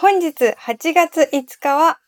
[0.00, 1.98] 本日8月5日は、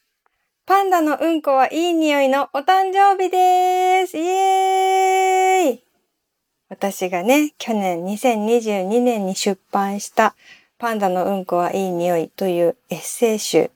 [0.64, 4.16] パンダのうんこはいい匂いのお誕生日です。
[4.16, 5.84] イエーイ。
[6.70, 10.34] 私がね、去年2022年に出版した
[10.78, 13.70] パンダのうんこはいい匂いというエッセイ集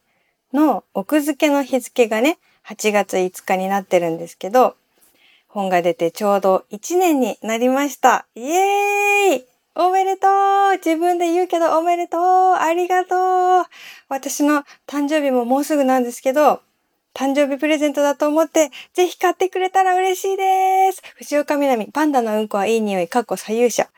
[0.51, 4.77] の奥付けの日付がね、8月5日になってるんですけど、
[5.47, 8.27] 本が出てちょうど1年になりました。
[8.35, 9.56] イエーイ。
[9.79, 10.77] おめでとう。
[10.79, 12.21] 自分で言うけどおめでとう。
[12.55, 13.65] ありがとう。
[14.09, 16.63] 私の誕生日ももうすぐなんですけど、
[17.15, 21.03] 誕生日プレゼントだと思って、ぜひ買ってくれたら嬉しいです。
[21.17, 23.89] 藤岡みなみ、パンダのうんこはいい匂い、かっこ左右者。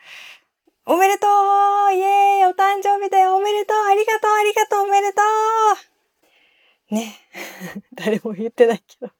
[0.85, 1.93] おめでとう。
[1.93, 2.45] イエーイ。
[2.45, 3.35] お誕生日だよ。
[3.35, 3.77] おめでとう。
[3.77, 4.31] ありがとう。
[4.31, 4.81] ありがとう。
[4.81, 5.21] おめでと
[6.91, 6.95] う。
[6.95, 7.15] ね。
[7.93, 9.11] 誰も言ってないけど。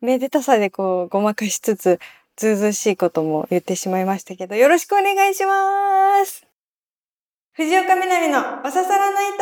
[0.00, 2.00] めでたさでこう、ごまかしつつ、
[2.36, 6.46] ずうずうしいことも言ってしまいましたけど、よろしくお願いします
[7.52, 9.32] 藤岡みなみのおささらない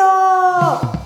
[0.92, 1.02] と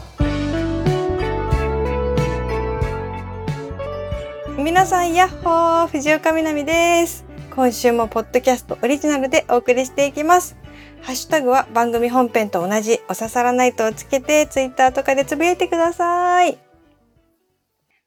[4.63, 7.25] 皆さん、やっほー藤岡みなみです。
[7.55, 10.57] 今週もポッドキャストオリジナルでお送りしていきます。
[11.03, 16.59] ハッシュタグは番組本編と同じおささらないとをつけてツイッターとかでつぶやいてください。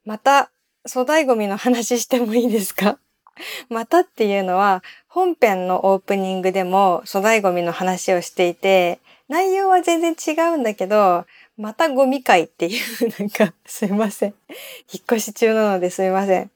[0.03, 0.51] また、
[0.91, 2.99] 粗大ゴミの話してもいいですか？
[3.69, 11.25] またっていうのは本編のオープニングでも粗大ゴミの話をしていて内容は全然違うんだけど
[11.57, 12.81] またゴミ会っていう
[13.19, 14.33] なんかすいません。
[14.91, 16.51] 引っ越し中なのですいません。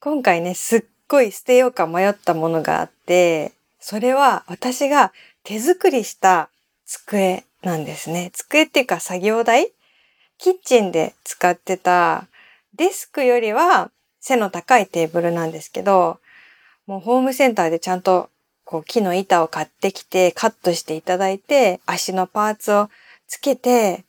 [0.00, 5.12] 今回ねすっごい捨てようか迷ったものがあってそれは私が
[5.44, 6.50] 手作りした
[6.86, 8.30] 机なんですね。
[8.34, 9.72] 机っていうか作業台？
[10.38, 12.26] キッチンで使ってた
[12.74, 13.90] デスクよりは
[14.26, 16.18] 背の高いテーブルなんですけど、
[16.86, 18.30] もうホームセンターでちゃんと
[18.64, 22.88] こう木の板を買ってきてカットしていただいて、足のパーツを
[23.28, 24.06] つけて、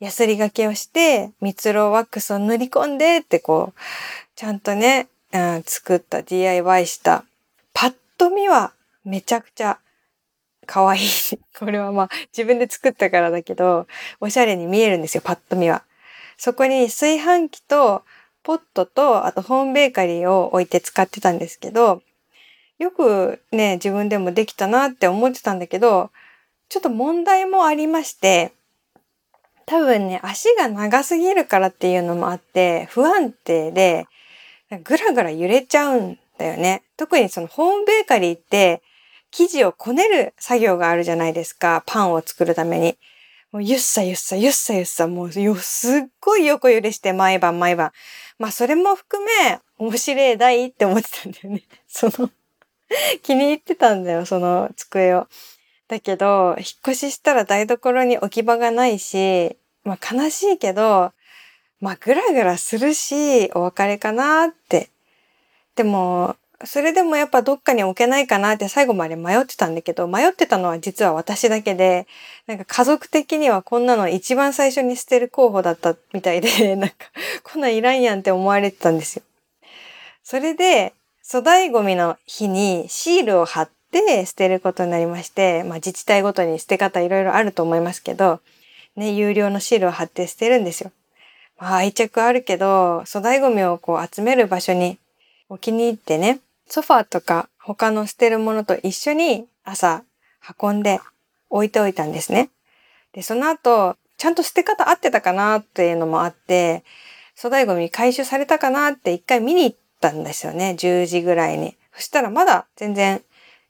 [0.00, 3.80] ヤスリがけをして、蜜ろワックスを塗り込んでってこう、
[4.34, 7.24] ちゃんとね、うん、作った DIY した。
[7.72, 8.72] パッと見は
[9.04, 9.78] めちゃくちゃ
[10.66, 11.02] 可愛い。
[11.56, 13.86] これはまあ自分で作ったからだけど、
[14.18, 15.84] おしゃれに見えるんですよ、パッと見は。
[16.36, 18.02] そこに炊飯器と
[18.42, 22.02] ポットと、あとホームベーカリーを置いて使ってたんですけど、
[22.78, 26.10] よくね、自分でもできたなって思ってたんだけど、
[26.68, 28.52] ちょっと問題もありまして、
[29.66, 34.06] 多分ね、足が長すぎるからっていうのもあって、不安定で、
[34.84, 36.82] ぐらぐら揺れちゃうんだよね。
[36.96, 38.82] 特にそのホームベーカリーって、
[39.30, 41.82] 生地をこねる作業があるじゃないですか。
[41.86, 42.98] パンを作るために。
[43.52, 47.92] もうゆっさゆっさゆっさゆっさ、もうよ、すっごい横揺れして毎晩毎晩。
[48.38, 51.62] まあそれも含め、面白い台って思ってたんだよね。
[51.86, 52.30] その
[53.22, 55.28] 気に入ってたんだよ、その机を。
[55.86, 59.54] だけど、引っ越ししたら台所に置き場がないし、
[59.84, 61.12] まあ悲しいけど、
[61.78, 64.88] まあグラグラするし、お別れかなって。
[65.76, 72.06] でも、それでもやっぱどっかに置けないかなって最後まで迷ってたんだけど、迷ってたのは実は私だけで、
[72.46, 76.96] なんか家族的にはこんなの一番最初に捨てる候補だったみたいで、 なんか
[77.42, 79.22] こんなんいらんやんって思われてたんですよ。
[80.22, 80.92] それで、
[81.28, 88.40] 粗大ゴミの日にシールを貼って捨てることになりまして、まあ自治体ごとに捨て方いろいろあると思いますけど、
[88.96, 90.92] ね、有料のシールを貼って捨てるんですよ。
[91.58, 94.98] まあ愛着あるけど、粗大ゴミをこう集める場所に
[95.48, 100.04] お気に入ってね、ソファーとか他の捨てるものと一緒に朝
[100.60, 101.00] 運んで
[101.50, 102.50] 置いておいたんですね。
[103.12, 106.84] で、その後、ちゃんと捨て方合ってたかなっていうのもあって、
[107.36, 110.76] 粗大ゴミ回収されたかなって一回見に行ったんですよね。
[110.78, 111.76] 10時ぐらいに。
[111.94, 113.22] そしたらまだ全然、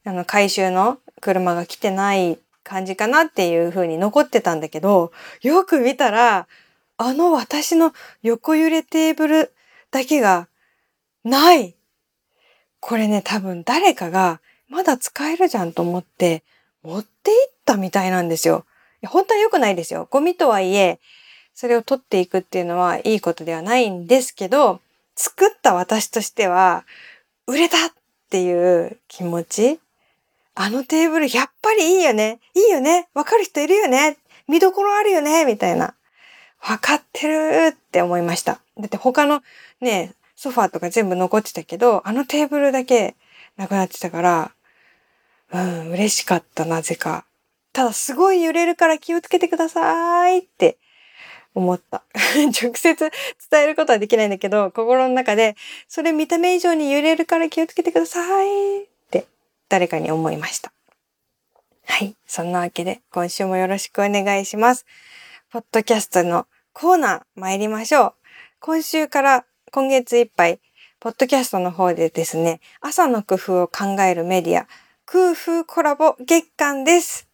[0.04, 6.46] あの、回収の車が来てない感じかなっていう風に残ってたんだけど、よく見たら、
[6.98, 7.92] あの私の
[8.22, 9.52] 横揺れテーブル
[9.90, 10.48] だけが
[11.24, 11.74] ない
[12.82, 16.42] これね、多分誰かがまだ使えるじゃんと思って
[16.82, 18.66] 持っていったみたいなんですよ。
[19.06, 20.08] 本当は良くないですよ。
[20.10, 20.98] ゴミとはいえ、
[21.54, 24.80] それを取っていくっていうのはいいことではないんですけど、
[25.14, 26.84] 作った私としては、
[27.46, 27.90] 売れたっ
[28.30, 29.78] ていう気持ち
[30.56, 34.16] あのテーブルやっぱりいいよねいいよねわかる人いるよね
[34.48, 35.94] 見どころあるよねみたいな。
[36.68, 38.60] わかってるって思いました。
[38.78, 39.42] だって他の
[39.80, 40.12] ね、
[40.42, 43.14] ソファーとか全部残ってたけど、あのテーブルだけ
[43.56, 44.50] なくなってたから、
[45.52, 47.26] うん、嬉しかった、なぜか。
[47.72, 50.78] ただすごい揺れるから気をつけてくださいって
[51.54, 52.02] 思った。
[52.60, 55.54] 直接伝えることはできないんだけど、心の中で、
[55.86, 59.28] それ見た目以上に揺れるから気をつけてくださいって
[59.68, 60.72] 誰かに思いました。
[61.86, 62.16] はい。
[62.26, 64.86] そんなわけで、今週もよろしくお願いします。
[65.52, 68.14] ポッドキャストのコーナー参りましょう。
[68.58, 70.60] 今週から今月いっぱい、
[71.00, 74.68] ポッドキャストの方でですね、朝の工夫を考えるメディア、
[75.06, 77.26] 空風コラボ月間です。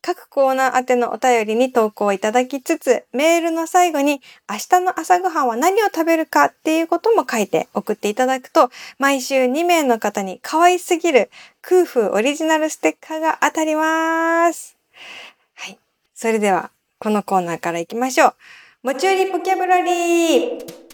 [0.00, 8.70] 各コーナー宛てのお便りに投稿いただきつつ、メールの最後に明日の朝ごはんは何を食べるかっていうことも書いて送っていただくと、
[9.00, 11.32] 毎週2名の方に可愛すぎる
[11.62, 14.76] 空風オリジナルステッカーが当たります。
[15.54, 15.80] はい。
[16.14, 16.70] それでは、
[17.00, 18.34] このコーナーから行きましょう。
[18.84, 20.91] 持ち寄りボキャブラリー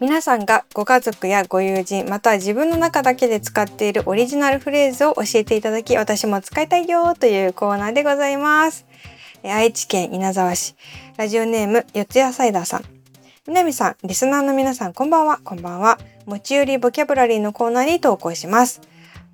[0.00, 8.86] 皆さんがご家族やご友人、または自分の中だけで使っているオリジナルフレーズを教えていただき、私も使いたいよというコーナーでございます。
[9.44, 10.74] 愛知県稲沢市、
[11.18, 12.84] ラジオネーム四谷サイダーさん。
[13.46, 15.98] 南さん、リスナーの皆さん、こんばんは、こんばんは。
[16.24, 18.80] 持ち寄りボキャブラリーのコーナーに投稿します。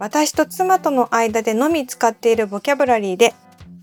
[0.01, 3.35] 私と妻との間でのみ使っているボキャブラリーで、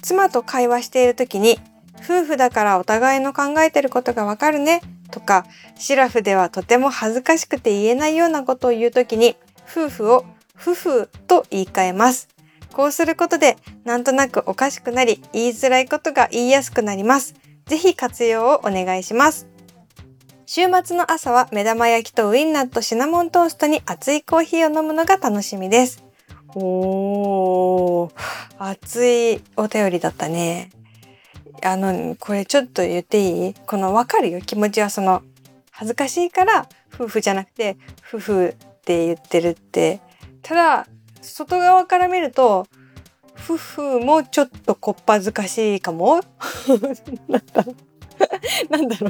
[0.01, 1.61] 妻と会話している時に、
[2.03, 4.81] 夫婦だからお互いの考えてることがわかるね
[5.13, 5.45] とか、
[5.77, 9.37] シラフではとても恥ずかしくて言えないようなことを言うときに、
[9.69, 10.25] 夫婦を
[10.59, 12.27] 夫婦と言い換えます。
[12.73, 17.35] こうすることで、なんとなくおかしくなり、言いづらいことが言いやすくなります。
[17.67, 19.47] ぜひ活用をお願いします。
[20.45, 26.03] 週末の朝は目玉焼きとウインナーとシナモントーストに熱いコーヒーを飲むのが楽しみです。
[26.55, 28.11] おー、
[28.59, 30.69] 熱いお便りだったね。
[31.63, 33.53] あの、これちょっと言っていい？
[33.53, 34.41] このわかるよ。
[34.41, 35.21] 気持ちはその、
[35.71, 37.77] 恥ずかしいから夫婦じゃなくて、
[38.07, 40.01] 夫婦って言ってるって。
[40.41, 40.87] ただ、
[41.21, 42.67] 外側から見ると、
[43.35, 46.19] 夫婦もちょっとこっぱずかしいかも？
[47.27, 47.63] なんだ？
[47.63, 47.73] ろ
[48.69, 49.07] うなんだろ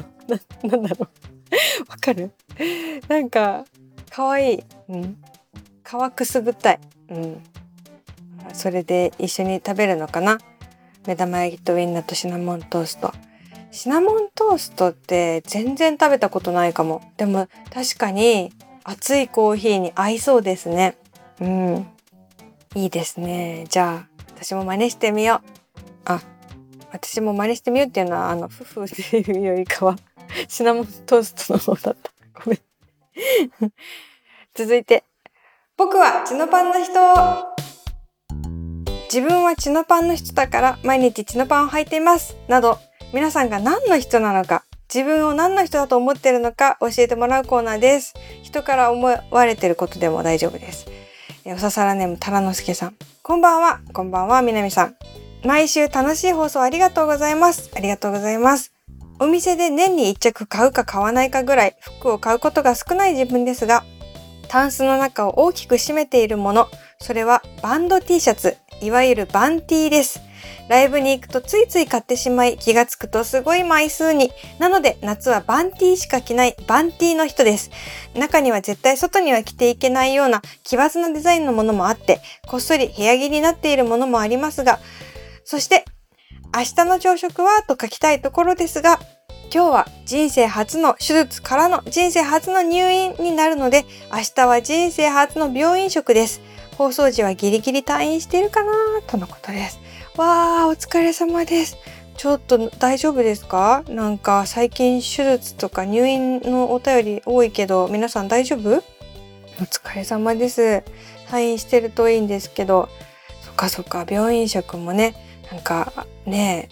[0.62, 1.90] う、なんだろう？
[1.90, 2.30] わかる？
[3.08, 3.64] なんか、
[4.10, 4.64] かわいい。
[4.88, 5.16] うん。
[5.84, 6.80] 皮くすぐったい。
[7.10, 7.42] うん。
[8.52, 10.38] それで一緒に食べるのかな？
[11.06, 13.12] 目玉焼きとウインナーとシナモントースト。
[13.70, 17.12] シナモントーストって全然食べたことないかも。
[17.16, 18.52] でも確かに
[18.84, 20.96] 熱いコーヒーに合いそうですね。
[21.40, 21.86] うん。
[22.74, 23.66] いいですね。
[23.68, 25.48] じゃあ私も真似してみよう。
[26.04, 26.22] あ、
[26.92, 29.96] 私も真似してみようっていうのはあの夫婦っていうよりかは
[30.48, 32.10] シナモントーストの方だった。
[32.44, 32.60] ごめん。
[34.54, 35.04] 続いて。
[35.76, 37.53] 僕はチノパンの人
[39.14, 42.36] 自分は血のパンの人だから毎日血のパンを履いています。
[42.48, 42.80] など、
[43.12, 48.14] 皆さんが何の人なのか、自分を何の人だと思っているのか教えてもらうコーナーです。
[48.42, 50.88] 人から思われていることでも大丈夫です。
[51.46, 52.96] おささらネームタラノスケさん。
[53.22, 53.82] こんばんは。
[53.92, 54.96] こんばんは、みなみさん。
[55.44, 57.70] 毎週楽しい放送ありがとうございます。
[57.76, 58.72] ありがとうございます。
[59.20, 63.84] お店で年に一着買うか買わないかぐらい服を買うことが少ない自分ですが、
[64.48, 66.68] タンスの中を大きく占めているもの、
[67.00, 70.20] それはバンド T シャツ、いわゆるバンティーです。
[70.68, 74.32] ライブに行くとついつい買ってしまい気がつくとすごい枚数に。
[74.58, 77.70] なので夏はバンティーしか着ないバンティーの人です。
[78.14, 84.78] 中には絶対外には着ていけないような奇抜なデザインのものもあって、こっそり部屋着になっているものもありますが、
[85.44, 85.84] そして
[86.54, 89.00] 明日の朝食はと書きたいところですが、
[89.52, 96.40] 今日は人生初の手術からの人生初の入院になるので、明日は人生初の病院食です。
[96.76, 98.72] 放送時はギリギリ退院しているかな？
[99.06, 99.78] とのことです。
[100.16, 101.76] わー、お疲れ様です。
[102.16, 103.84] ちょっと大丈夫ですか？
[103.88, 108.78] なんか最近手術とか入院のお便り多いけど皆さん大丈夫？
[108.78, 108.82] お
[109.62, 110.82] 疲れ様です。
[111.28, 112.88] 退院してるといいんですけど、
[113.42, 115.14] そっかそっか、病院食もね、
[115.52, 116.68] なんかね、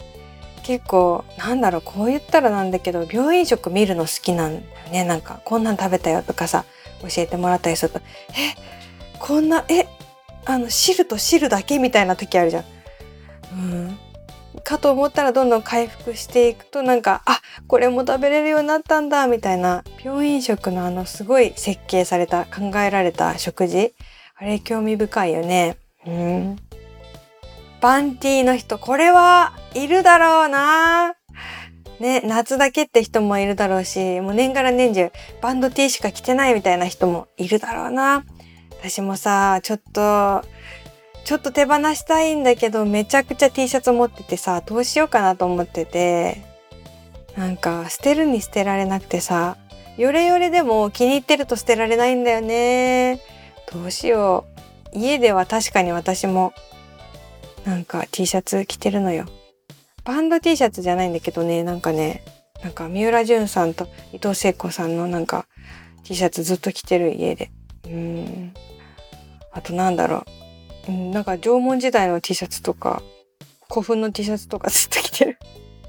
[0.65, 5.05] 結構なんだろう、こう言ったらなんだけど、病院食見るの好きなんだよね。
[5.05, 6.65] なんかこんなん食べたよとかさ、
[7.03, 8.03] 教えてもらったりすると、え、
[9.23, 9.87] こんなえ
[10.45, 12.65] あの汁と汁だけみたいな時あるじゃん。
[13.53, 13.99] うん、
[14.65, 23.95] かと思ったらどんどん回復していくとなんかあこれも食べれるようになったんだみたいな病院食のあのすごい設計された考えられた食事
[24.35, 25.77] あれ興味深いよね。
[26.05, 26.57] うん、
[27.81, 31.15] バンティーの人これはいるだろうな。
[32.01, 38.25] ね、夏だけって人もいるだろうし、もう年がら年中バンド T しか着てないみたいな人もいるだろうな。
[38.83, 40.43] 私もさ、ちょっと、
[41.25, 46.43] ちょっと手放したいんだけど、めちゃくちゃ T シャツ持っててさ、どうしようかなと思ってて、
[47.37, 49.57] なんか捨てるに捨てられなくてさ、
[49.97, 53.21] ヨレヨレでも気に入ってると捨てられないんだよね。
[53.73, 54.47] どうしよ
[54.93, 54.99] う。
[54.99, 56.53] 家では確かに私も、
[57.65, 59.27] なんか T シャツ着てるのよ。
[60.05, 62.25] バンド T シャツじゃないんだけどね、なんかね、
[62.65, 65.47] なんか三浦淳さんと伊藤聖子さんのなんか
[66.03, 67.53] T シャツずっと着てる家で。
[67.85, 68.53] うん。
[69.53, 70.25] あとなんだろ
[70.89, 70.93] う。
[70.93, 73.03] うん、なんか縄文時代の T シャツとか、
[73.69, 75.39] 古墳の T シャツとかずっと着てる。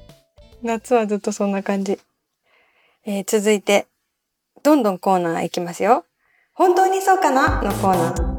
[0.61, 1.99] 夏はずっとそんな感じ。
[3.05, 3.87] えー、続いて、
[4.61, 6.05] どんどんコーナーいきますよ。
[6.53, 8.33] 本当にそうかなのコーナー。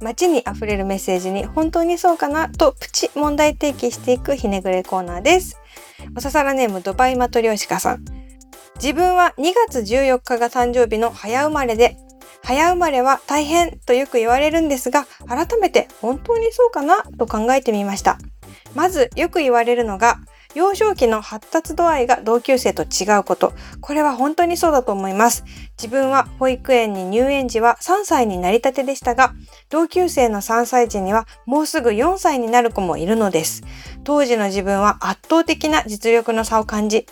[0.00, 5.58] 街に溢れるメッセージに本当にそうかなとプチ問題提起していくひねぐれコーナーです。
[6.16, 8.04] おささらネームドバイマトリョーシカさん。
[8.76, 11.96] 自分は2月14日が誕生日の早生まれで
[12.48, 17.02] 早生まれは大変とよく言われるんですが、改めて本当にそうかな？
[17.18, 18.16] と考えてみました。
[18.74, 20.16] まずよく言われるのが、
[20.54, 23.52] 幼少期の発達度合いが同級生と違うこと。
[23.82, 25.44] これは本当にそうだと思います。
[25.76, 29.34] 自分は保育園に入園時は3歳になりたてでしたが、
[29.68, 33.62] 同級生の3歳児にはもうすぐ4歳になる子もいるのです。
[34.04, 37.06] 当時の自分は圧倒的な実力の差を感じ、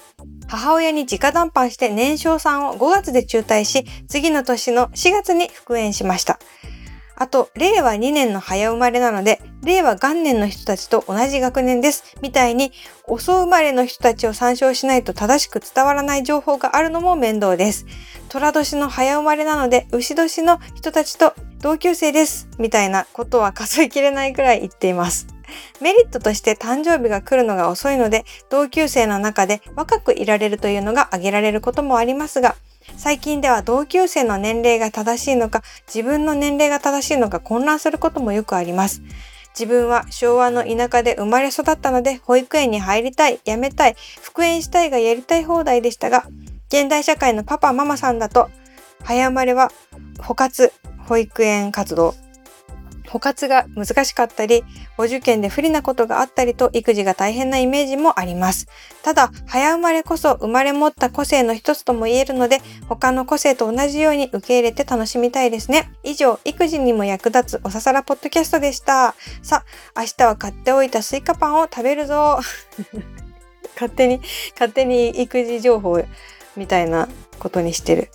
[0.49, 6.39] 母親に直談判して年少さんを5月で中退し、次の年の4月に復縁しました。
[7.19, 12.15] あと、令和2年の早生まれなので、令和元年の人たちと同じ学年です。
[12.21, 12.73] みたいに、
[13.09, 17.87] 遅生まれの人たちを参照しないと正しく伝わらない情報があるのも面倒です。
[18.29, 22.49] 虎年の早生まれなので、牛年の人たちと同級生です。
[22.59, 25.36] みたいなことは数えきれないくらい言っています。
[25.81, 32.57] メリットとして誕生日が来るのが遅いので、同級生の中で若くいられるというのが挙げられることもありますが、
[32.97, 39.03] 最近では同級生の年齢が正しいのか、自分の年齢が正しいのか混乱することもよくあります。
[39.59, 46.27] 自分は昭和の田舎で生まれ育ったので、保育園に入りたい、辞めたい、復縁したいがやりたい放題でしたが、
[46.69, 48.51] 現代社会のパパママさんだと、
[49.03, 49.71] 早生まれは、
[50.19, 50.73] 補活、
[51.07, 52.15] 保育園活動、
[53.17, 54.63] 補活が難しかったり、
[54.99, 58.67] お受験で不利なことがあったりと育児が大変なイメージもあります。
[59.03, 65.91] ただ、早生まれこそ生まれ持った個性の一つとも言えるので、他の個性と同じように受け入れて楽しみたいですね。
[66.05, 69.15] 以上、育児にも役立つおささらポッドキャストでした。
[69.43, 72.39] さあ、明日は買っておいたスイカパンを食べるぞ。
[73.77, 74.21] 勝手に、
[74.53, 76.03] 勝手に育児情報
[76.55, 77.09] みたいな
[77.39, 78.11] ことにしてる。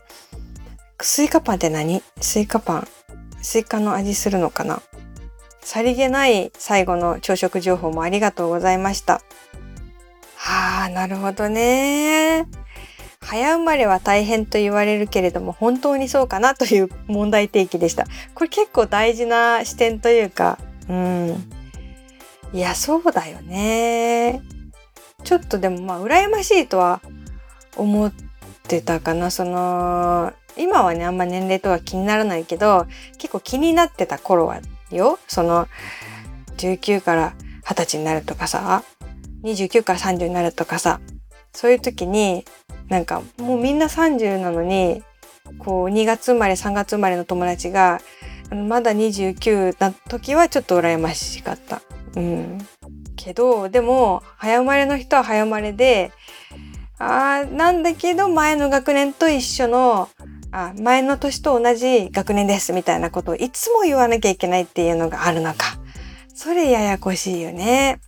[1.02, 2.04] スイカパンって何？
[2.20, 2.88] スイカパン。
[3.42, 4.82] スイカの味するのかな？
[5.62, 9.22] さりげない最後の朝食情報もありがとうございました。
[10.36, 12.48] はあ、なるほどね。
[13.22, 18.06] 早生まれは大変と言われるけれども本当にそうかなという問題提起でした。
[18.34, 20.58] これ結構大事な視点というか、
[20.90, 21.52] うん。
[22.52, 24.42] いや、そうだよね。
[25.24, 27.00] ちょっとでもまあ羨ましいとは
[27.78, 28.14] 思っ
[28.64, 29.30] てたかな。
[29.30, 32.86] その、今はね、あんま年齢とは気にならないけど、
[33.18, 34.60] 結構気になってた頃は
[34.92, 35.20] よ。
[35.28, 35.68] その、
[36.58, 37.34] 19から
[37.66, 38.84] 20歳になるとかさ、
[39.44, 41.00] 29から30になるとかさ、
[41.54, 42.46] そういう時に、
[42.90, 45.04] なんかもうみんな30なのに、
[45.60, 48.00] こう2月生まれ3月生まれの友達が、
[48.52, 51.82] まだ29な時はちょっと羨ましかった。
[52.16, 52.58] うん。
[53.16, 56.12] けど、でも、早生まれの人は早生まれで、
[56.98, 60.10] ああ、なんだけど前の学年と一緒の
[60.52, 65.78] あ前の年と同じ学年ですみたいなことをいつも言わなきゃいけないっていうのがあるのか。
[66.34, 68.00] それややこしいよね。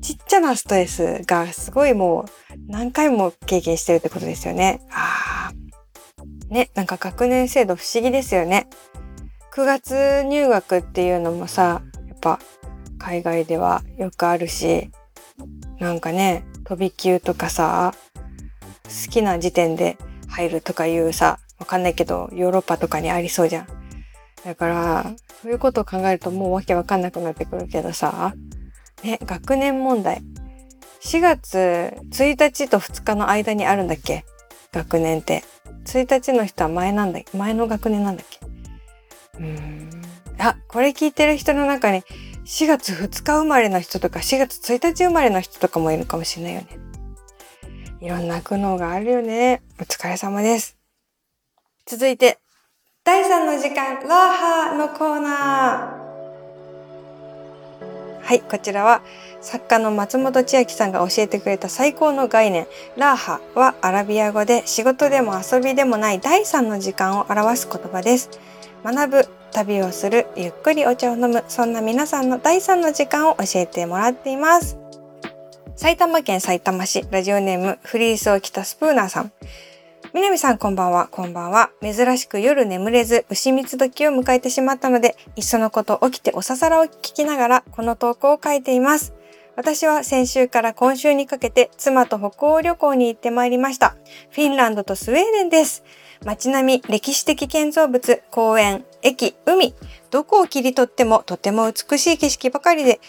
[0.00, 2.26] ちっちゃなストレスがすごいもう
[2.68, 4.80] 何回も経験してるってことですよね。
[4.90, 6.52] ああ。
[6.52, 8.68] ね、なんか学年制度不思議ですよね。
[9.52, 12.38] 9月入学っていうのもさ、やっぱ
[12.98, 14.90] 海外ではよくあるし、
[15.80, 17.94] なんかね、飛び級とかさ、
[18.84, 23.66] 好きな時点で入るとかいうさ、わかんないけど、ヨーロッパとかにありそうじゃん。
[24.44, 28.34] だから、そういうことを考えるともうわけわかんなくなってくるけどさ、
[29.02, 30.22] ね、学年問題。
[31.02, 34.24] 4月1日と2日の間にあるんだっけ？
[34.72, 35.44] 学年って。
[35.84, 38.40] 1日の人は前なんだ前の学年なんだっけ？
[39.38, 39.90] うーん。
[40.38, 42.02] あ、これ聞いてる人の中に
[42.44, 46.68] 4月2日生まれの人とか4月1日生まれの人とかもいるかもしれないよね。
[48.00, 49.62] いろんな苦悩があるよね。
[49.80, 50.76] お疲れ様です。
[51.88, 52.40] 続いて、
[53.04, 58.24] 第3の時間、ラーハーのコーナー。
[58.24, 59.02] はい、こちらは
[59.40, 62.66] 作家の松本千秋さんが教えてくれた最高の概念、
[62.96, 68.30] ラーハはアラビア語で仕事でも遊びでもない第3の時間を表す言葉です。
[68.82, 74.76] 学ぶ、旅をする、ゆっくりお茶を飲む、そんな皆さんの第3の時間を教えてもらっています。
[75.76, 79.32] 埼玉県埼玉市、ラジオネーム、フリースを着たスプーナーさん。
[80.14, 81.70] 南さんこんばんは、こんばんは。
[81.82, 89.12] 珍しく夜眠れず、牛蜜時を迎えてしまったので、いっそのこと起きておささらを聞きながら、この投稿を書いています。
[89.56, 93.96] 私は先週から今週にかけて、妻と北欧旅行に行ってまいりました。
[94.30, 95.82] フィンランドとスウェーデンです。
[96.24, 99.74] 街並み、歴史的建造物、公園、駅、海、
[100.10, 103.00] どこを切り取ってもとても美しい景色ばかりで、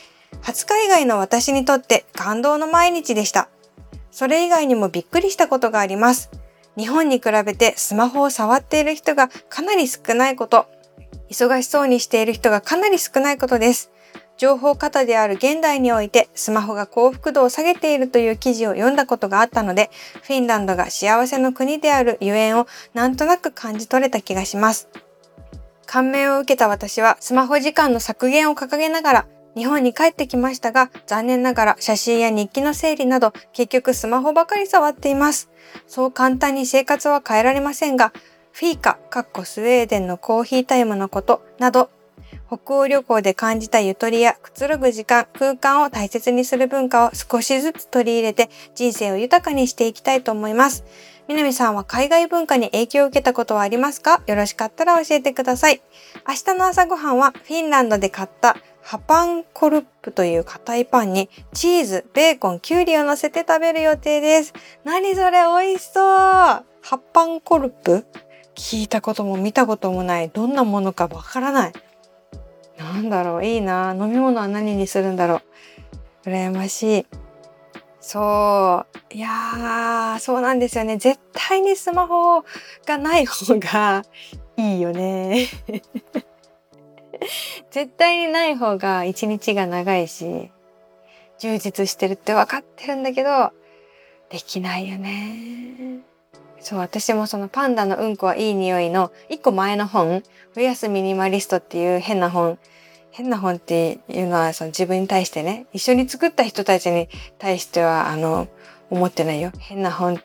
[0.41, 3.49] 20日以外の私にとって感動の毎日でした。
[4.11, 6.31] それ以外にもびっくりしたことがあります。
[6.77, 10.67] 日本に比べてスマホを触っている人がかなり少ないこと、
[11.29, 13.91] 忙しそうにしている人がかなり少ないことです。
[14.37, 19.89] 情報過多である現代においてスマホが幸福度を下げているという記事を読んだことがあったので、
[20.21, 24.87] フィンランドが幸せの国であるゆえんをなんとなく感じ取れた気がします。
[25.87, 29.27] 感銘を受けた私はスマホ時間の削減を掲げながら
[29.57, 35.49] 日本に帰ってきましたが、残念ながら写真や日記の整理など結局スマホばかり触っています。
[35.87, 38.13] そう簡単に生活は変えられませんが、
[38.51, 41.89] フィーカ、かっこスウェーデンのコーヒータイムのことなど
[42.47, 50.85] 北欧旅行で感じたゆとりやくつろぐ時間、空間を大切にする文化を少しずつ取り入れて人生を豊かにしていきたいと思います。
[51.27, 54.23] 南さんは海外文化に影響を受けたことはありますか？
[54.27, 55.81] よろしかったら教えてください。
[56.25, 58.55] 明日の朝ごはんはフィンランドで買った
[58.89, 64.53] ハパンコルップという硬いパンにチーズ、ベーコン、キュウリを乗せて食べる予定です。
[64.85, 66.03] 何それ美味しそう。
[66.03, 66.63] ハ
[67.11, 68.05] パンコルップ？
[68.55, 70.29] 聞いたことも見たこともない。
[70.29, 71.73] どんなものかわからない。
[72.77, 73.93] なんだろういいな。
[73.93, 75.41] 飲み物は何にするんだろ
[76.23, 76.29] う。
[76.29, 77.05] 羨ましい。
[77.99, 79.13] そう。
[79.13, 80.95] いやーそうなんですよね。
[80.95, 82.45] 絶対にスマホ
[82.85, 84.03] がない方が
[84.55, 85.47] いいよね。
[87.71, 90.51] 絶対にない方が一日が長いし
[91.39, 93.51] 充実してるって分かってるんだけど
[94.29, 96.01] できないよね。
[96.59, 102.57] そう私もそのパンダのうんこはいい匂いの一個前の本「増やすミニマリスト」っていう変な本
[103.11, 108.47] 変な本っていうのはその自分に対してね一緒に作った人たちに対してはあの
[108.89, 109.51] 思ってないよ。
[109.59, 110.21] 変な本不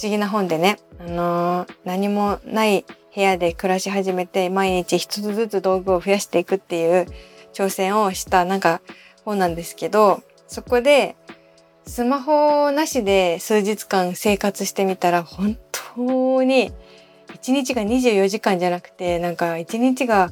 [0.00, 7.06] 思議な本でねあの何もない部屋で暮らし始めて毎日一つずつ道具を増やしていくっていう
[7.52, 8.80] 挑戦をしたなんか
[9.24, 11.16] 本なんですけどそこで
[11.86, 15.58] スマホなしで数日間生活してみたら本
[15.96, 16.72] 当に
[17.28, 20.30] 1日が24時間じゃなくてなんか1日が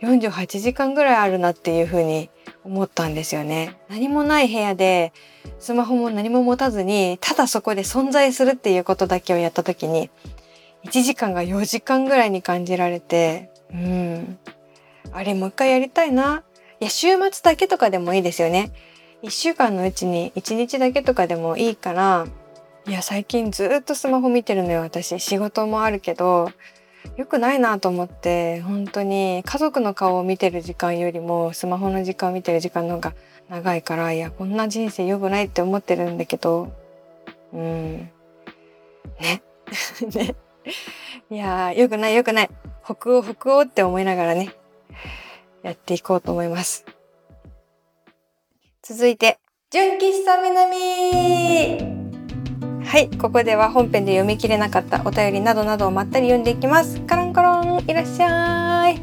[0.00, 2.30] 48時間ぐらいあるなっていうふうに
[2.64, 3.76] 思ったんですよね。
[3.88, 5.12] 何もない部屋で
[5.58, 10.10] スマホも何も持たずにただそこで存在するっていうことだけをやった時に
[10.84, 14.38] 1時間が4時間ぐらいに感じられてうん。
[15.12, 16.44] あれもう一回やりたいな。
[16.80, 18.72] いや週末だけとかでもいいですよね。
[19.22, 22.26] 1週間のうちに1日だけとかでもいいから
[22.86, 25.18] いや最近ずっとスマホ見てるのよ私。
[25.18, 26.52] 仕事もあるけど
[27.16, 33.14] 良くないなと思って本当に家族の顔を見てる時間よりもスマホの時間を見てる時間の方が
[33.48, 36.72] 長いからいやこんな人生良くないって思ってるんだけど
[37.52, 38.10] うん。
[39.20, 39.42] ね。
[40.14, 40.34] ね。
[41.30, 42.50] いや良くない良くない
[42.84, 44.54] 北欧北欧って思いながらね
[45.62, 46.84] やっていこうと思います
[48.82, 49.38] 続いて
[49.70, 51.98] 純喫茶南
[52.88, 57.02] はい、ここでは本編で読み切れなかったお便りなどなどをまったり読んでいきます。
[57.02, 58.98] カランコロン、いらっしゃい。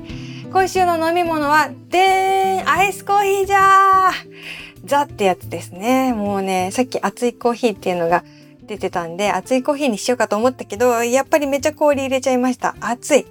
[0.51, 6.13] 今週の飲み物は、でーん、アイスコーヒーじゃーザってやつですね。
[6.13, 8.23] もうね、さっき熱いコーヒーっていうのが
[8.65, 12.75] 出てたんで、熱いコーヒーにしようかと思ったけど、やっぱりめっちゃ氷入れちゃいました。
[12.80, 13.25] 熱い。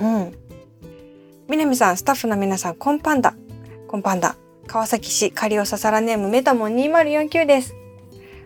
[0.00, 0.34] うん。
[1.48, 3.34] みなみさん、スタッフの皆さん、コンパンダ。
[3.86, 4.36] コンパンダ。
[4.66, 7.74] 川崎市カリオササラネームメタモン2049です。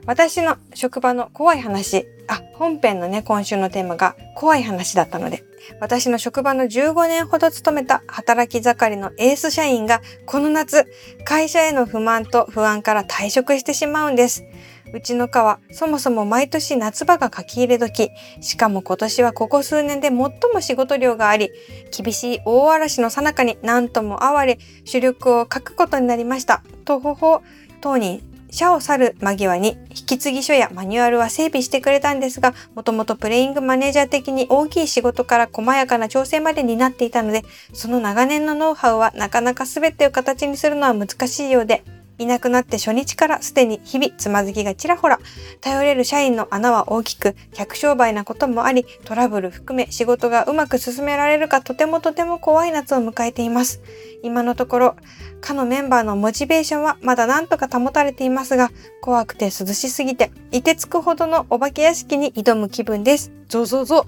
[0.07, 5.45] 私の職場の怖い話、あ、本編のね、今週のテーマが怖い話だったので、
[5.81, 10.87] 私の職場の15年ほど勤めた働き盛りのエース社員がこの夏、
[11.25, 14.45] 会社への不満と不安から退職してしまうんです。
[14.93, 21.51] うちの課はそもそも毎年夏場が書き入れ時、しかも今年はここ数年で最も仕事量があり、
[21.91, 26.63] 厳しい大嵐の最中に何とも哀れ、主力を書くことになりました。
[26.85, 27.43] とほほ、
[27.81, 41.83] 当人社を去る間際に引き継ぎ書やマニュアルは整備してくれたんですが、もともとプレイングマネージャー的に大きい仕事から細やかな調整までになっていたので、その長年のノウハウはなかなか全てを形にするのは難しいようで、
[42.23, 45.19] いなくなって初日からすでに日々つまずきがちらほら、
[45.61, 53.81] 頼れる社員の穴は大きく、客商売なこともあり、トラブル含め仕事がうまく進められるかとてもとても怖い夏を迎えています。
[54.23, 54.97] 今のところ、
[55.41, 63.33] かのメンバーのモチベーションはまだなんとか保たれていますが、怖くて涼しすぎて、いてつくほどのお化け屋敷に挑む気分です。
[63.49, 64.07] ゾゾゾ。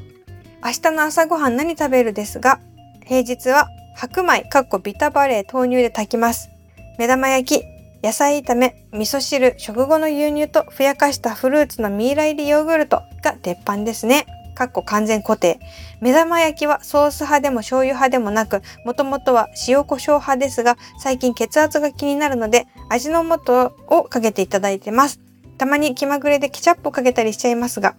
[0.64, 2.60] 明日の朝ごはん何食べるですが、
[3.04, 6.48] 平日は白米、かっこビタバレー豆乳で炊きます。
[6.98, 7.73] 目玉焼き、
[8.04, 14.26] 野菜炒め、味噌汁、食後の牛乳とふやかしたフルーツのミイラ入りヨーグルトが鉄板ですね。
[14.54, 15.58] かっこ完全固定。
[16.02, 25.18] 目玉焼きはソース派でも醤油派でもなく、もともとは塩胡椒派ですが、最近血圧が気になるので、味の素をかけていただいてます。
[25.56, 27.96] たまに気まぐれでケチャップをかけたりしちゃいますが、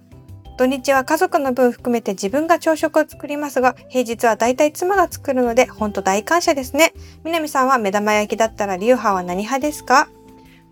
[0.57, 6.93] 土日は家族の分含めて自分が朝食を作りますが、平日はだいたい妻が作るので、ほんと大感謝ですね。
[7.25, 10.07] 南さんは目玉焼きだったら流派は何派ですか？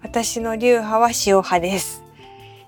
[0.01, 2.01] 私の流派は塩派です。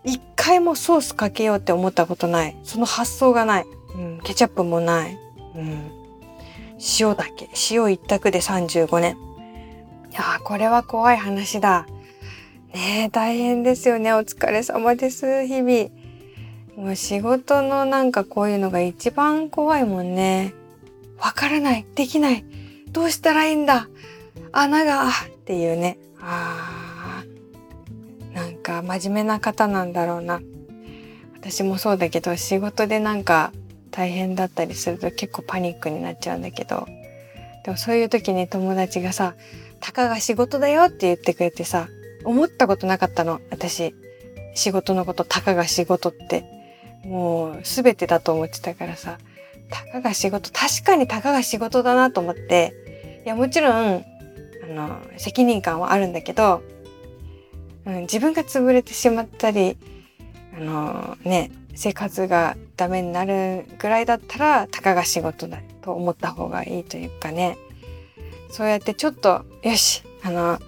[0.03, 2.57] 一回もソースかけようって思ったことない。
[2.63, 3.65] その発想がない。
[3.95, 5.17] うん、ケチャップもない。
[5.55, 5.91] うん、
[6.99, 7.49] 塩だけ。
[7.71, 9.17] 塩一択で35年。
[10.11, 11.87] いやー、これは怖い話だ。
[12.73, 14.13] ねえ、大変ですよね。
[14.13, 15.89] お疲れ様です、日々。
[16.75, 20.53] もう仕事のなんかこういうのが一番怖いもんね。
[21.17, 22.43] わからない、できない、
[22.91, 23.87] どうしたらいいんだ、
[24.51, 25.11] 穴が、っ
[25.45, 25.97] ていうね。
[26.19, 30.41] あー、なんか真面目な方なんだろうな。
[31.35, 33.53] 私もそうだけど、仕事でなんか
[33.91, 36.85] 大変だったりすると結構パニックになっちゃうんだけど、
[37.63, 39.35] でもそういう時に友達がさ、
[39.79, 41.87] たかが仕事だよって言ってくれてさ、
[42.25, 43.95] 思ったことなかったの、私。
[44.55, 46.54] 仕事のこと、たかが仕事って。
[47.05, 49.19] もう全てだと思ってたからさ、
[49.69, 54.05] たかが仕事、確かにたかが仕事だなと思って、いやもちろん、あ
[54.67, 56.63] の、責任感はあるんだけど、
[57.85, 59.77] うん、自分が潰れてしまったり、
[60.57, 67.57] あのね、生活がダメになるぐらいだったら、たかが仕事だと思った方がいいというかね、
[68.49, 70.59] そうやってちょっと、よし、あの、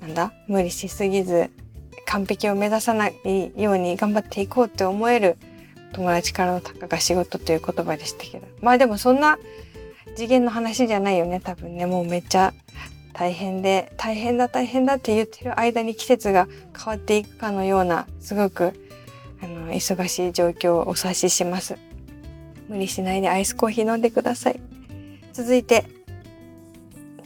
[0.00, 1.50] なんだ、無理しすぎず、
[2.06, 5.36] 完璧を目指さないように頑張っていこうって思える
[5.92, 8.46] 友達からのたかが仕事という言葉でしたけど。
[8.60, 9.38] まあでもそんな
[10.16, 11.86] 次元の話じゃないよね、多分ね。
[11.86, 12.52] もうめっちゃ
[13.12, 18.72] 大変で、大変だ大変だって言ってる間に季節が変わっていくかのような、すごく、
[19.42, 21.76] あの、忙しい状況をお察しします。
[22.68, 24.60] 無理しないでアイスコーヒー飲んでください。
[25.32, 25.84] 続いて、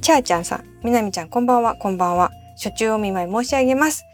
[0.01, 2.31] チャーちゃんさん、みなみちゃんこんばんは、こんばんは。
[2.57, 4.05] 初中お見舞い申し上げます。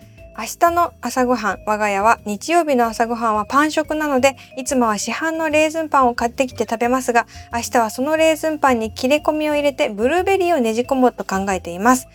[0.41, 12.09] 明日の朝ごはん、我が家は日曜日の朝ごはんはパン食なので、いつもは市販のレーズンパンを買ってきて食べますが、明日はそのレーズンパンに切れ込みを入れてブルーベリーをねじ込もうと考えています。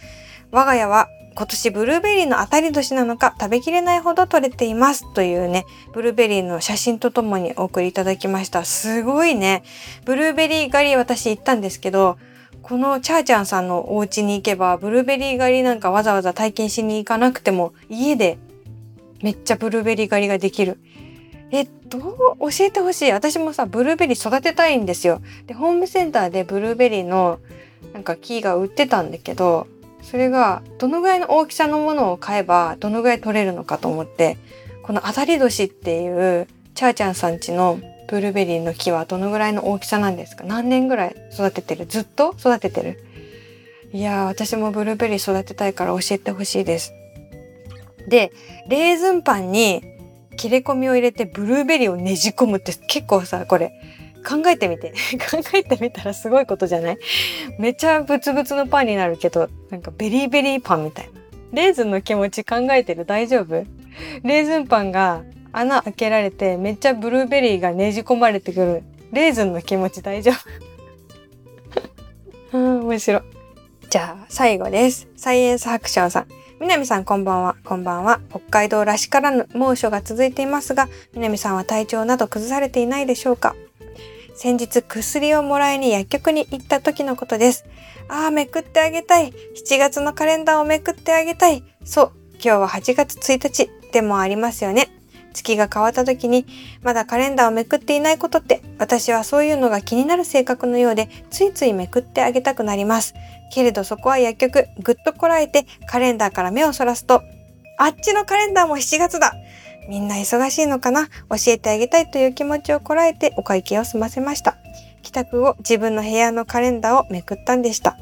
[0.50, 8.66] 我が家は今年ブルーベリーの当たり年なのか食べきれないほど取れていますというね、ブルーベリーの写真とともにお送りいただきました。
[8.66, 9.62] すごいね。
[10.04, 12.18] ブルーベリー狩り私行ったんですけど、
[12.68, 18.40] このチャーちゃんさんのお家に行けば、ブルーベリー狩りなんかわざわざ体験しに行かなくても、家で
[19.22, 20.80] めっちゃブルーベリー狩りができる。
[21.52, 23.12] え、どう教えてほしい。
[23.12, 25.22] 私もさ、ブルーベリー育てたいんですよ。
[25.46, 27.38] で、ホームセンターでブルーベリーの
[27.94, 29.68] なんか木が売ってたんだけど、
[30.02, 34.40] それがどのぐらいの大きさのものを買えばどのぐらい取れるのかと思って、
[34.82, 40.44] この当たり年っていうチャーちゃんさんちのブルーベリーの木はどのぐらいの大きさなんですか？
[40.44, 41.86] 何年ぐらい育ててる？
[41.86, 43.00] ずっと育ててる？
[43.92, 46.94] いやー、私もブルーベリー育てたいから教えてほしいです。
[48.08, 48.32] で、
[48.68, 49.82] レーズンパンに
[50.38, 53.72] 切れ込みを入れてブルーベリーをねじ込むって結構さ、これ
[54.28, 54.92] 考えてみて。
[55.32, 56.98] 考えてみたらすごいことじゃない？
[57.58, 61.22] めちゃブツブツのパンになるけど、なんかベリーベリーパンみたいな。
[61.54, 63.06] レーズンの気持ち考えてる？
[63.06, 63.66] 大丈夫？
[64.24, 65.24] レーズンパンが
[65.58, 68.84] 穴開けられてめっちゃブルーベリーがねじ込まれてくる。
[69.12, 70.32] レーズンの気持ち大丈
[72.52, 73.22] 夫 うん、面白。
[73.90, 75.08] じゃあ、最後です。
[75.16, 76.28] サイエンス白書さん。
[76.60, 77.56] 南さんこんばんは。
[77.64, 78.20] こんばんは。
[78.30, 83.56] 北海道らしからぬ猛暑が続いていますが、南さんは体調など崩されていないでしょうか
[84.36, 87.66] 先日薬をもらいに薬局に行った時のことです。
[88.10, 89.32] ああ、めくってあげたい。
[89.56, 91.64] 7月のカレンダーをめくってあげたい。
[91.86, 94.95] そう、今日は8月1日でもありますよね。
[95.36, 96.48] 月が変わった時に、
[96.82, 103.14] まだカレンダーをめくっていないことって、私はそういうのが気になる性格のようで、ついついめくってあげたくなります。
[103.54, 107.22] けれどそこは薬局、ぐっとこらえてカレンダーから目をそらすと、
[107.78, 109.34] あっちのカレンダーも7月だ
[109.90, 111.08] みんな忙しいのかな？
[111.30, 114.58] 教えてあげたいという気持ちをこらえてお会計を済ませました。
[115.04, 117.98] 帰宅後、自分の部屋のカレンダーをめくったんでした。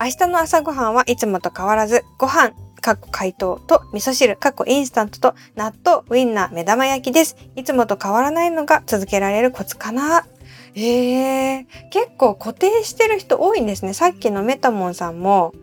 [0.00, 2.52] 明日の朝ごはんはいつもと変わらず、ご飯、
[2.84, 7.34] かっこ解凍と味噌汁、かっこインスタントと納豆、ウインナー、目玉焼きです。
[7.56, 10.26] いつもと変わらないのが続けられるコツかな。
[10.74, 13.94] えー、結構固定してる人多いんですね。
[13.94, 15.54] さっきのメタモンさんも、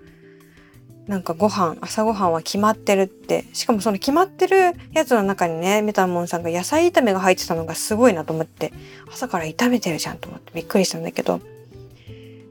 [1.06, 3.46] なんかご飯、朝ごはんは決まってるって。
[3.54, 8.74] しかもその決まってるやつの中にね、メタモンさんが野菜炒めが入ってたのがすごいなと思って、
[9.14, 11.40] 朝から炒めてるじゃんと思ってびっくりしたんだけど、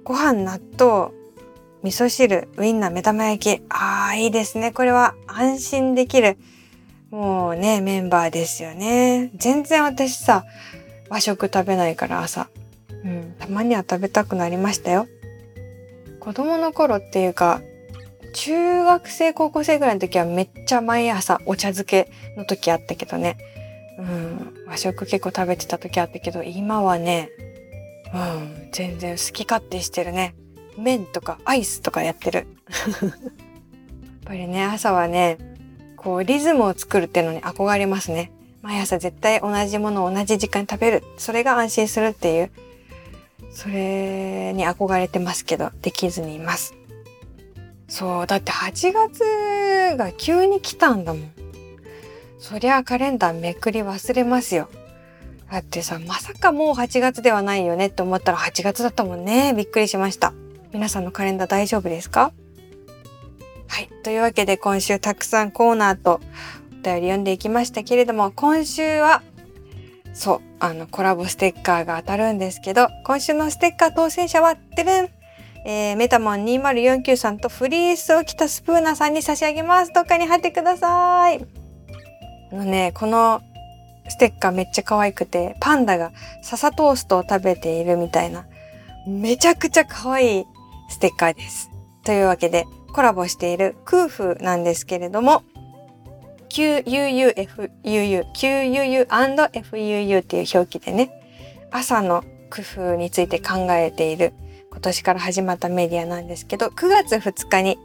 [0.04, 1.10] ご飯、納豆、
[1.82, 3.62] 味噌汁、ウインナー、目玉焼き。
[3.70, 4.70] ああ、いいですね。
[4.70, 6.36] これは安心できる。
[7.10, 9.30] もうね、メンバーですよね。
[9.34, 10.44] 全然私さ、
[11.08, 12.50] 和食食べないから朝。
[13.02, 15.06] うん、たまには食べたくなりましたよ。
[16.20, 17.62] 子供の頃っていうか、
[18.34, 23.38] 中学生、高校生ぐらいの時はめっちゃ毎朝お茶漬けの時あったけどね。
[23.98, 27.30] うん、和食結構食べてた時あったけど、今はね、
[28.12, 30.34] うん、全然好き勝手してるね。
[30.78, 32.46] 麺とかアイスとかやってる。
[33.02, 33.12] やっ
[34.24, 35.38] ぱりね、朝はね、
[35.96, 38.32] こうリズムを作るっていうのに憧れますね。
[38.62, 41.02] 毎朝絶対同じものを同じ時間に食べる。
[41.18, 42.50] それが安心するっていう、
[43.52, 46.74] それに憧れてますけど、できずにいます。
[47.88, 51.32] そう、だって8月が急に来たんだもん。
[52.38, 54.68] そりゃカレンダーめくり忘れますよ。
[55.50, 59.52] だってさ、まさかもう8月ではないよねって思ったら8月だったもんね。
[59.54, 60.32] びっくりしました。
[60.72, 62.32] 皆さんのカレンダー大丈夫ですか？
[63.68, 63.88] はい。
[64.04, 66.20] というわけで今週たくさんコーナーと
[66.72, 69.22] お便り読んでいきましたけれども、今週は、
[70.12, 75.08] そう、あの、コラボステッカーが当たるんですけど、今週のステッカー当選者は、てるん
[75.66, 79.92] えー、メタモン2049さんとフリースを着たスプーナさんに差し上げます。
[79.92, 81.44] どっかに貼ってください。
[82.50, 83.42] あのね、この
[84.08, 88.46] ステッカーめっちゃ可愛くて、パンダが笹トーストを食べているみたいな、
[89.06, 90.44] めちゃくちゃ可愛い
[90.90, 91.70] ステッカーです。
[92.04, 95.42] というわけで、コラボしているクーフなんですけれども、
[96.50, 97.34] QUUFUU、
[98.34, 101.10] QUU&FUU っていう表記でね、
[101.70, 104.34] 朝の工夫について考えている
[104.70, 107.78] 今年から始まったメディアなんですけど、9月2日に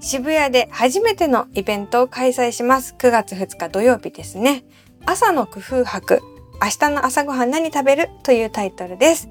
[0.00, 2.94] 渋谷で初めてのイベントを開催します。
[2.98, 4.64] 9月2日土曜日ですね。
[5.06, 6.22] 朝の工夫博、
[6.60, 8.10] 明日の朝ごはん何食べる？
[8.22, 9.28] というタイトルです。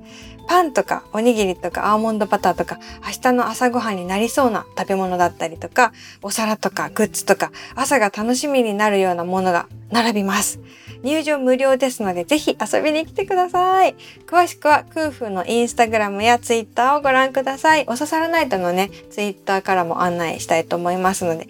[0.48, 10.62] パンとかおにぎりとかアーモンドバターとか明日の朝ごはんになりそうな食べ物だったりとかお皿とかグッズとか朝が楽しみになるようなものが並びます。
[11.04, 13.96] 入場無料ですのでぜひ遊びに来てください。
[14.26, 17.86] 詳しくは空風のインスタグラムやツイッターをご覧ください。
[17.88, 21.48] おささらナイトのね、ツイッターからも案内したいと思いますので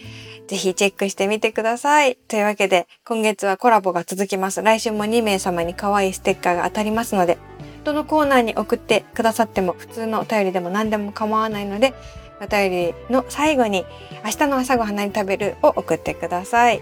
[0.47, 2.15] ぜひチェックしてみてください。
[2.27, 4.61] というわけで、今月はコラボが続きます。
[4.61, 7.37] 来週も2名様に可愛いステッカーが当たりますので、
[7.83, 11.93] どのコーナーに送ってくださっても普通のお便りでも何でも構わないので、
[12.41, 13.85] お便りの最後に
[14.23, 16.81] 明日の朝ごはん何食べるを送ってください。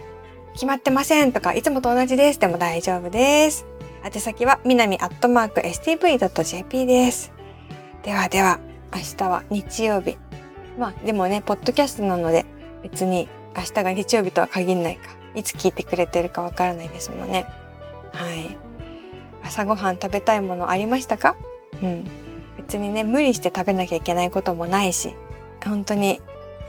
[0.54, 3.66] 決まってませんとかいつもと同じですでも大丈夫です。
[4.04, 7.34] 宛先は南アットマーク stv.jp です。
[8.04, 8.60] ではでは、
[8.94, 10.18] 明日は日曜日。
[10.78, 12.46] まあでもね、ポッドキャストなので
[12.84, 15.10] 別に明日が日曜日とは限らないか。
[15.34, 17.46] いつ聞いてくれてるかわからないですもんね。
[18.14, 18.58] はい。
[19.44, 21.36] 朝ごはん食べたいものありましたか？
[21.82, 22.08] うん。
[22.58, 25.14] 別にね、無理して食べなきゃいけないこともないし、
[25.64, 26.22] 本当に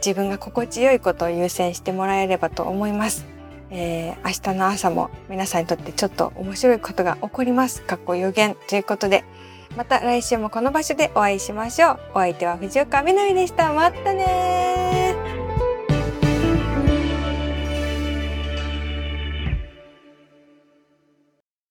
[0.04, 3.24] 自分が心地よいことを優先してもらえればと思います。
[3.70, 7.82] えー、明日の朝も皆さんにとってちょっと面白いことが起こります。
[7.82, 9.24] かっこ予言ということで、
[9.76, 12.00] また来週もこの場所でお会いしましょう。
[12.14, 13.72] お相手は藤岡みなみでした。
[13.72, 15.05] またね